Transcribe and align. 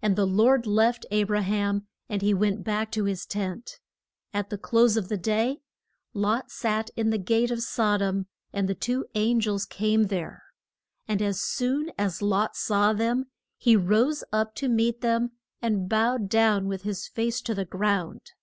And 0.00 0.14
the 0.14 0.24
Lord 0.24 0.68
left 0.68 1.04
A 1.10 1.24
bra 1.24 1.40
ham 1.40 1.88
and 2.08 2.22
he 2.22 2.32
went 2.32 2.62
back 2.62 2.92
to 2.92 3.06
his 3.06 3.26
tent. 3.26 3.80
At 4.32 4.50
the 4.50 4.56
close 4.56 4.96
of 4.96 5.08
the 5.08 5.16
day, 5.16 5.62
Lot 6.14 6.52
sat 6.52 6.90
in 6.94 7.10
the 7.10 7.18
gate 7.18 7.50
of 7.50 7.64
Sod 7.64 8.00
om 8.00 8.28
and 8.52 8.80
two 8.80 9.06
an 9.16 9.40
gels 9.40 9.66
came 9.66 10.04
there. 10.06 10.44
And 11.08 11.20
as 11.20 11.40
soon 11.40 11.90
as 11.98 12.22
Lot 12.22 12.54
saw 12.54 12.92
them 12.92 13.32
he 13.56 13.74
rose 13.74 14.22
up 14.32 14.54
to 14.54 14.68
meet 14.68 15.00
them 15.00 15.32
and 15.60 15.88
bowed 15.88 16.28
down 16.28 16.68
with 16.68 16.82
his 16.82 17.08
face 17.08 17.40
to 17.42 17.52
the 17.52 17.64
ground. 17.64 18.34